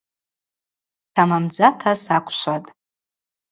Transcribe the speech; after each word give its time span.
Тамамдзата 1.13 1.91
саквшватӏ! 2.05 2.69